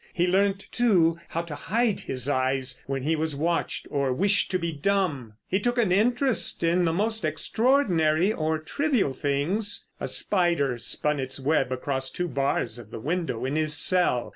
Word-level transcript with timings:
He 0.15 0.25
learnt, 0.25 0.65
too, 0.71 1.19
how 1.27 1.43
to 1.43 1.53
hide 1.53 1.99
his 1.99 2.27
eyes 2.27 2.81
when 2.87 3.03
he 3.03 3.15
was 3.15 3.35
watched 3.35 3.85
or 3.91 4.11
wished 4.11 4.49
to 4.49 4.57
be 4.57 4.71
dumb. 4.71 5.33
He 5.47 5.59
took 5.59 5.77
an 5.77 5.91
interest 5.91 6.63
in 6.63 6.85
the 6.85 6.91
most 6.91 7.23
extraordinary 7.23 8.33
or 8.33 8.57
trivial 8.57 9.13
things. 9.13 9.87
A 9.99 10.07
spider 10.07 10.79
spun 10.79 11.19
its 11.19 11.39
web 11.39 11.71
across 11.71 12.09
two 12.09 12.27
bars 12.27 12.79
of 12.79 12.89
the 12.89 12.99
window 12.99 13.45
in 13.45 13.55
his 13.55 13.77
cell. 13.77 14.29